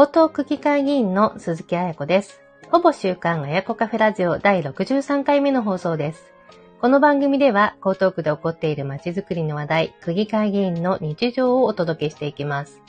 [0.00, 2.40] 江東区議会議員の鈴木彩子です。
[2.70, 6.32] ほぼ週刊彩子カフェラジオ第63回目の放送です。
[6.80, 12.80] この番組では、江東区で起こっている街づくりの話題、区議会議員の日常をお届けしていきます。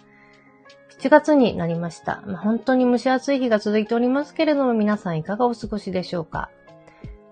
[1.00, 2.22] 7月になりました。
[2.44, 6.52] 本当に蒸し暑い日が続いておりますけれども、皆さんいかがお過ごしでしょうか？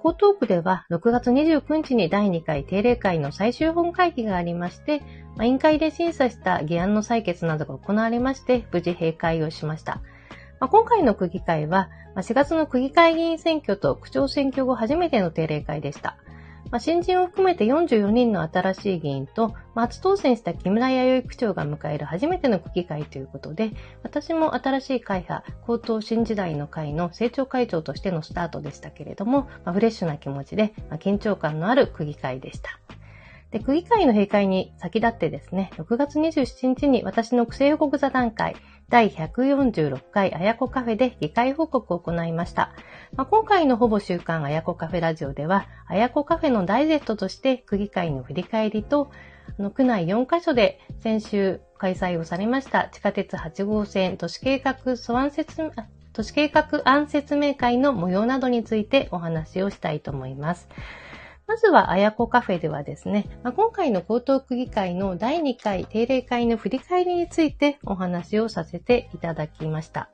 [0.08, 5.04] 江東区では6月29日に第2回定例会の最終本会議がありまして、
[5.42, 9.96] 委員会で審査した議案の採決などが行われまして、無事閉会をしました。
[10.62, 16.16] まあ今回の区議会は、4月の区議会議員選挙と区長選挙後初めての定例会でした。
[16.72, 23.72] まあ、新人を含めて44人の新しい議員と、まあ、初当選した木村弥生区長が迎える初めての区議会ということで、
[24.04, 32.80] 私も新しい会派、高等新時代の会の政調会長としてのスタートでしたけれども、まあ、フレッシュな気持ちで、ま緊張感のある区議会でした。
[33.52, 38.56] で、区議会の閉会に先立ってですね、6月27日に私の区政報告座談会、
[38.90, 42.72] 第146回あやこカフェで議会報告を行いました。
[43.18, 49.12] まあ、今回のほぼ週刊あやこカフェラジオでは、あやこカフェのダイジェットとして区議会の振り返りと、
[49.60, 55.72] あの区内4カ所で先週開催をされました地下鉄8号線都市計画素案説
[56.14, 60.68] 都市計画案説明会の模様などについてお話をしたいと思います。
[61.48, 70.10] まずは、あやこカフェではですね、まあ、今回の江東区議会の第2回定例会の振り返りについてお話をさせていただきました。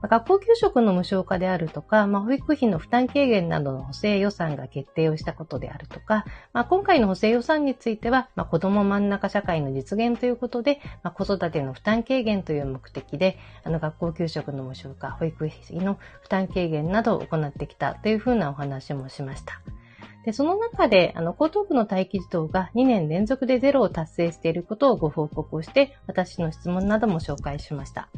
[0.00, 19.60] まあ、学校給食の無償化であるとか、まあ、保育費の負担軽減などの補正予算が決定をしたことであるとか、まあ、今回の補正予算については、まあ、子供真ん中社会の実現ということで、まあ、子育ての負担軽減という目的で、あの学校給食の無償化、保育費の負担軽減などを行ってきたというふうなお話もしました。
[20.24, 28.08] で、その中で、あの、江東区の待機児童が2年連続でゼロを達成していることをご報告をして、私の質問なども紹介しました。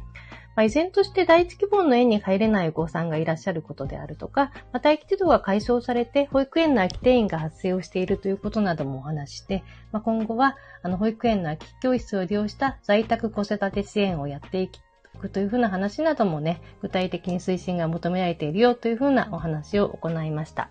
[0.56, 14.70] まあ、依然として第一希望の園に入れないお子さんがいらっしゃることであるとか、まあ、待機児童が解消されて保育園の空き定員が発生をしているということなどもお話して、まあ、今後はあの保育園の空き教室を利用した在宅子育て支援をやってい
[15.20, 20.70] くというふうな話などもね、具体的に推進が求められているよというふうなお話を行いました。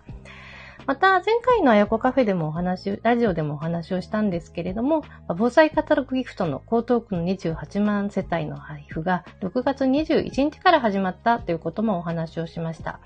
[0.86, 5.02] また、前回のあやこカフェでもお話、ラジオでもお話をしたんですけれども、
[5.34, 13.00] 防災カタログギフトの江東区の28万世帯の配布が6月21日から始まったということもお話をしました。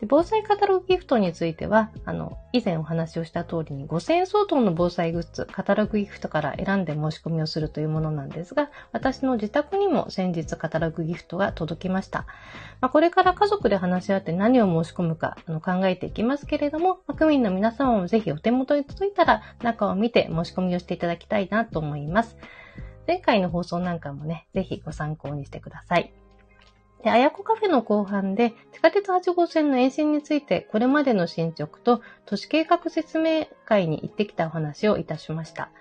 [0.00, 12.26] で防災カタログギフトについては、あの、以前お話をした通りに5000円相当の防災グッズ、カタログギフトから選んで申し込みをするというものなんですが、私の自宅にも先日カタログギフトが届きました。
[12.80, 22.36] まあ、これから家族で話し合って何を申し込むかあの考えていきますけれども、ま、区民の皆様もぜひお手元に届いたら中を見て申し込みをしていただきたいなと思います。
[23.08, 26.12] 前回の放送なんかもね、ぜひご参考にしてください。
[27.02, 35.72] で、あやこカフェの後半で、地下鉄8号線の延伸について、これまでの進捗と都市計画説明会に行ってきたお話をいたしました。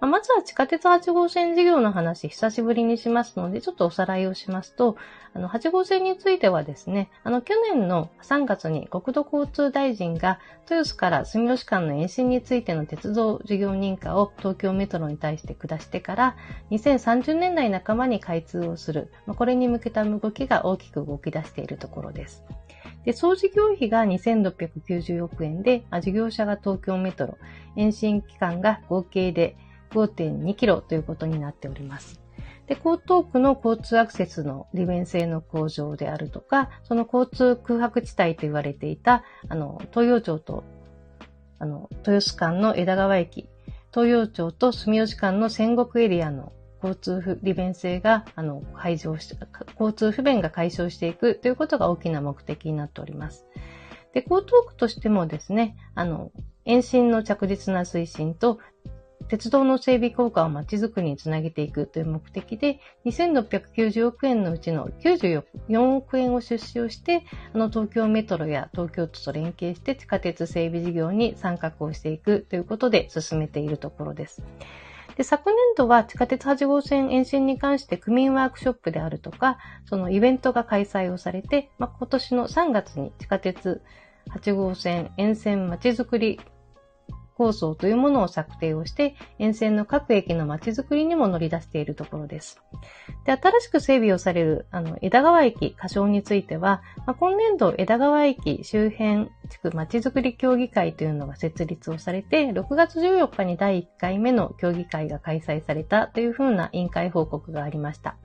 [0.00, 4.96] ままずは地下鉄8号線事業の話、久しぶりにしますので、ちょっとおさらいをしますと、
[5.34, 16.36] あの、8号線についてはですね、あの、去年の3月に国土交通大臣が、豊洲から住吉間の延伸についての鉄道事業認可を東京メトロに対して下してから、
[16.70, 22.42] 2030年代半ばに開通をする、まこれに向けた動きが大きく動き出しているところです。
[23.04, 27.36] で、総事業費が2690億円で、事業者が東京メトロ、
[27.76, 29.56] 延伸期間が合計で
[29.90, 32.20] 5.2キロということになっております。
[32.66, 40.62] で、江東区の交通アクセスの利便性の向上であるとか、その交通空白地帯と言われていた、あの、東洋町と、
[41.58, 43.48] あの、豊洲間の枝川駅、
[43.92, 46.52] 東洋町と住吉間の戦国エリアの
[46.82, 49.34] 交通利便性が、あの、排除し、
[49.72, 53.46] 交通不便が解消していくということが大きな目的になっております。
[54.12, 56.30] で、江東区としてもですね、あの、
[56.64, 58.58] 延伸の着実な推進と
[59.28, 67.24] 鉄道の整備効果をまちづくりにつなげていくという目的で、2690億円のうちの94億円を出資をして、
[67.54, 74.42] あの東京メトロや東京都と連携して地下鉄整備事業に参画をしていくということで進めているところです。
[75.16, 83.82] で昨年度は地下鉄8号線延伸に関して区民ワークショップであるとか、そのイベントが開催をされて、まあ、今年の3月に地下鉄
[84.30, 86.40] 8号線沿線まちづくり
[87.40, 92.60] 構想というものを策定をして、沿線の各駅の街づくりにも乗り出しているところです。
[93.24, 108.16] で、新しく整備をされる、あの、枝川駅、仮称については、まあ、今年度枝川駅周辺地区街づくり協議会というのが設立をされて、6月14日に第1回目の協議会が開催されたというふうな委員会報告がありました。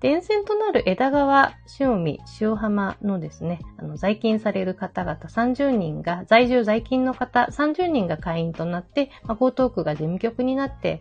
[0.00, 11.00] で、沿線となる枝川、塩見、塩浜のですね、あの、在勤される方々30人が、在住在勤の方30人が会員となって、まあ、江東区が事務局になって、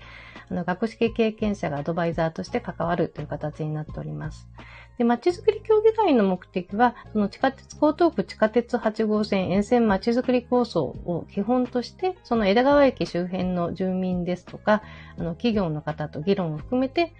[0.51, 4.49] あの、学識経験者がアドバイザーとして関わるという形になっております。
[4.97, 14.83] で、まちづくり協議会の目的は、その地下鉄、江東区地下鉄8号線沿線まちづくり構想を基本として、その枝川駅周辺の住民ですとか、
[15.17, 17.13] あの、企業の方と議論を含めて、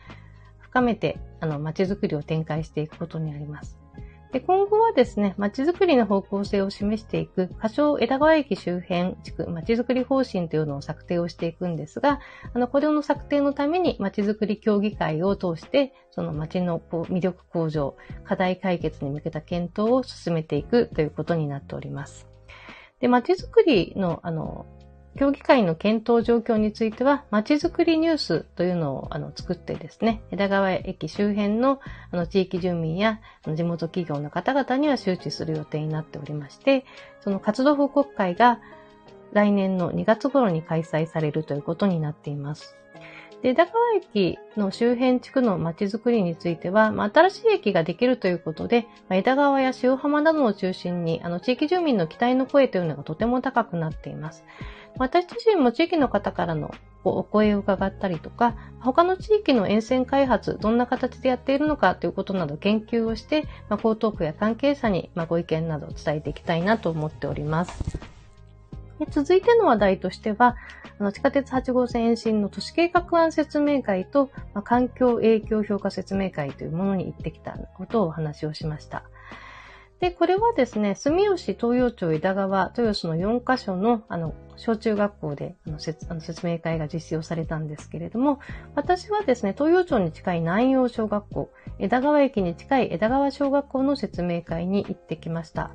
[0.69, 3.79] 深めて、あの、街づくりを展開していくことになります。
[4.31, 12.19] で今後はですね、街づくりの方向性を示していく、仮称枝川駅周辺地区街づくり方針というのを策定をしていくんですが、
[12.53, 22.27] あの、これの策定のために街づくり協議会を通して、その街の魅力向上、課題解決に向けた検討を進めていくということになっております。
[22.99, 24.67] で、街づくりの、あの、
[25.19, 36.85] 協議会の検討状況については、まちづくりニュースというのをあの作ってですね、枝川駅周辺のあの地域住民や地元企業の方々には周知する予定になっておりまして、
[37.19, 38.61] その活動報告会が
[39.33, 42.77] 来年の2月頃に開催されるということになっています。
[43.41, 54.43] で、枝川駅の周辺地区の街づくりについては、まあ、新しい駅ができるということで、まあ、枝川や塩浜などを中心に、あの、地域住民の期待の声というのがとても高くなっています。
[54.97, 56.71] 私自身も地域の方からの
[57.05, 68.18] お声を伺ったりとか、他の地域の沿線開発、どんな形でやっているのかということなど研究をして、まあ、江東区や関係者に、まあ、ご意見などを伝えていきたいなと思っております。
[68.99, 70.57] で続いての話題としては、
[70.99, 79.03] あの地下鉄8号線延伸の都市計画案説明会と、まあ、環境影響評価説明会というものに行ってきたことをお話をしました。
[79.99, 88.39] で、これはですね、住吉、東洋町、枝川、豊洲の4カ所の、あの、小中学校であの説あの説明会が実施をされたんですけれども、
[88.75, 95.71] 私はですね、東洋町に近い南洋小学校、枝川駅に近い枝川小学校の説明会に行ってきました。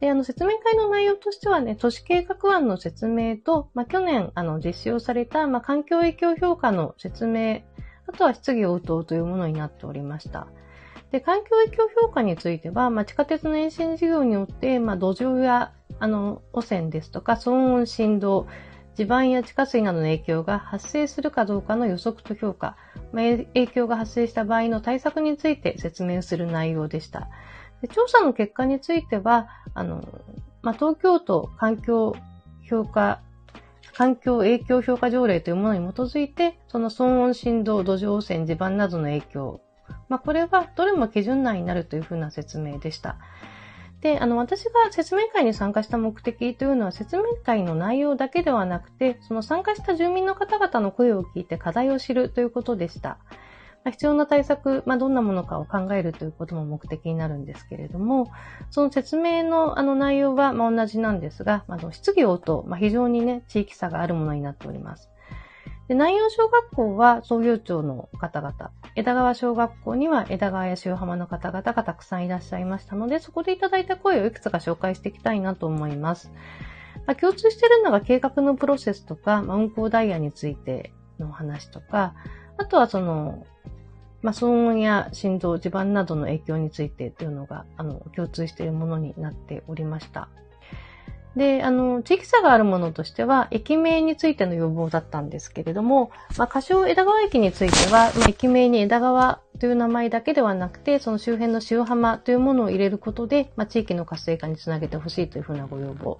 [0.00, 7.60] で、あの、説明会の内容としてはね、都市計画案の説明と、まあ、去年、あの、実施をされた、まあ、環境影響評価の説明、
[8.06, 10.46] あとは質疑応答というものになっておりました。
[11.12, 18.46] で、環境影響評価については、まあ、地下鉄の延伸事業によって、まあ、土壌や、あの、汚染ですとか、騒音、振動、
[18.94, 22.76] 地盤や地下水などの影響が発生するかどうかの予測と評価、
[23.12, 23.24] まあ、
[23.54, 27.28] 影響が発生した場合の対策について説明する内容でした。
[27.82, 30.06] で調査の結果については、あの、
[30.62, 32.14] まあ、東京都環境
[32.68, 33.20] 評価、
[33.94, 39.60] 環境影響評価条例というものに基づいて、その騒音、振動、土壌汚染、地盤などの影響
[40.08, 43.16] まあ、これはどれも基準内になるというふうな説明でした。
[44.00, 53.18] で、あの、私が説明会に参加した目的というのは、説明会の内容だけではなくて、その参加した住民の方々の声を聞いて課題を知るということでした。
[53.86, 58.30] 必要な対策、まあ、どんなものかを考えるということも目的になるんですけれども、
[58.70, 65.10] その説明のあの内容はま同じなんですが、まあ、質疑応答、まあ、非常にね、地域差があるものになっております。
[65.88, 76.30] で南洋小学校は創業長の方々、枝川小学校には枝川や塩浜の方々がたくさんいらっしゃいましたので、そこでいただいた声をいくつか紹介していきたいなと思います。
[77.06, 82.14] まあ、共通しているのが計画のプロセスとか、まあ、運行ダイヤについての話とか、
[82.60, 83.46] あとはその、
[84.20, 90.28] まあ、騒音や振動、地盤などの影響についてというのが、あの、共通しているものになっておりました。
[91.36, 106.18] で、あの、地域差があるものとしては、駅名についての要望だったんですけれども、まあ、歌唱枝川駅については、まあ、駅名に枝川という名前だけではなくて、その周辺の塩浜というものを入れることで、まあ、地域の活性化につなげてほしいというふうなご要望。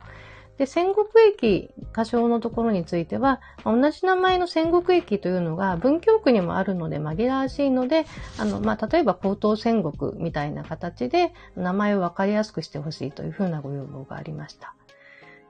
[0.61, 8.05] で、戦国駅、歌唱のところについては、同じ名前の戦国駅というのが文京区にもあるので紛らわしいので、
[8.39, 14.75] あの、まあ、例えば高等戦国みたいな形で名前をわかりやすくしてほしいというふうなご要望がありました。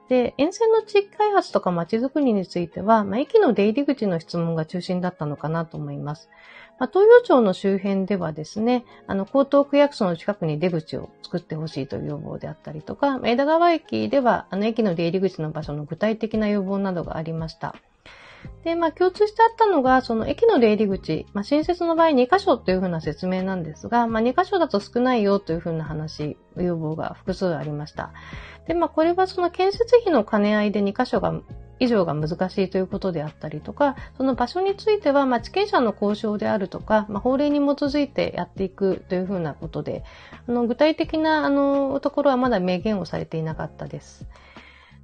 [0.07, 6.29] で、沿線の地域開発とか街づくりについては、まあ、駅の出入り口の質問が中心だったのかなと思います。
[6.81, 17.75] まあ、東洋町の周辺ではですね、あの、江東区役所の近くに出口を作ってほしいという要望であったりとか、枝川駅では、あの、駅の出入り口の場所の具体的な要望などがありました。
[18.63, 28.11] で、まあ、共通してあったのが、その駅の出入り口、まあ、新設の場合2箇所というふうな説明なんですが、まあ、2箇所だと少ないよというふうな話、要望が複数ありました。
[28.67, 31.31] で、まあ、これはその建設費の兼ね合いで2箇所が
[31.81, 40.03] 以上が難しいということであったりとか、その場所については、まあ、地権者の交渉であるとか、まあ、法令に基づいてやっていくというふうなことで、
[40.47, 44.27] あの具体的なあのところはまだ明言をされていなかったです。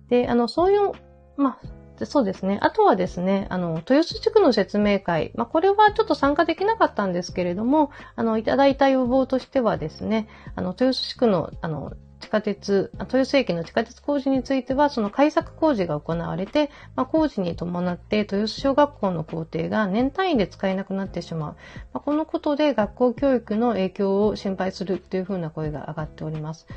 [0.10, 0.91] で、あの、そういう、
[1.36, 2.60] まあ、そうですね。
[2.62, 5.31] あとはですね、あの、豊洲地区の説明会。
[5.34, 21.55] まあ、これはちょっと参加できなかったんですけれども、あの、いただいた要望としてはですね、あの、豊洲地区の、あの、地下鉄、豊洲駅の地下鉄工事については、その改作工事が行われて、まあ、工事に伴って豊洲小学校の校庭が年単位で使えなくなってしまう。
[21.93, 26.67] まあ、このことで学校教育の影響を心配するというふうな声が上がっております。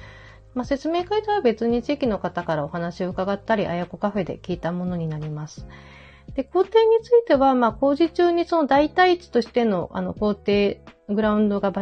[0.54, 5.66] まあ、説明会とは別に地域の方からお話を伺ったり、あやこカフェで聞いたものになります。
[6.34, 10.74] で、校庭については、まあ、工事中にその代替地としての、あの、校庭、
[11.08, 11.72] グラウンドが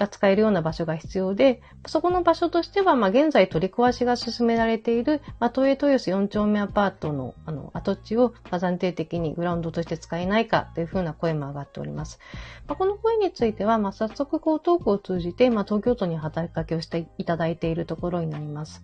[0.00, 12.18] が使えるような場所が必要で、そこの場所としては、まあ、現在取り壊しが進められている、まあ、東映豊洲4丁目アパートの、あの、跡地を、まあ、暫定的にグラウンドとして使えないかというふうな声も上がっております。
[12.66, 18.82] まあ、この声については、まあ、早速、こう、トークを通じて、まあ、東京都に働きかけをしていただいているところになります。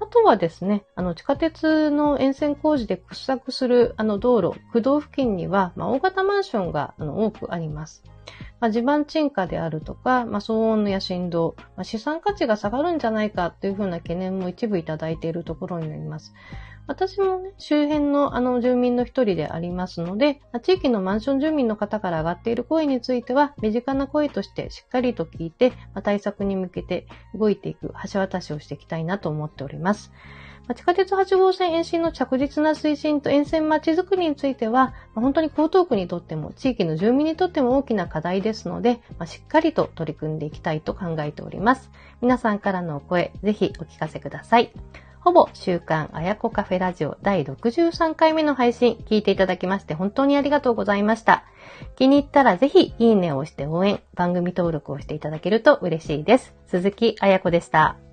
[0.00, 8.02] あとはですね、あの、地下鉄の沿線工事で掘削する、あの、道路、駆動付近には、まあ、大型マンションが、あの、多くあります。
[8.60, 16.34] まあ、地盤沈下であるとか、まあ、騒音や振動、まあ、資産価値が下がるんじゃないかというふうな懸念も一部いただいているところになります。
[16.86, 25.72] 私もね、周辺のあの住民の一人でありますので、地域のマンション住民の方から上がっている声については、身近な声としてしっかりと聞いて、
[26.02, 30.12] 対策に向けて動いていく橋渡しをしていきたいなと思っております。
[30.74, 41.90] 地下鉄8号線延伸の着実な推進と沿線街づくりについては、本当に江東区にとっても地域の住民にとっても大きな課題ですので、しっかりと取り組んでいきたいと考えております。
[42.22, 44.72] 皆さんからのお声、ぜひお聞かせください。
[45.24, 51.44] ほぼ週刊あやこカフェラジオ第63回目の配信聞いていただきまして本当にありがとうございました。
[51.96, 56.54] 気に入ったらぜひいいねを押して応援、番組登録をしていただけると嬉しいです。
[56.66, 58.03] 鈴木あやこでした。